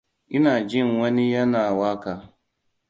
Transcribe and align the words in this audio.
Ina 0.35 0.53
jin 0.69 0.89
wani 0.99 1.25
yana 1.33 1.61
waka. 1.79 2.13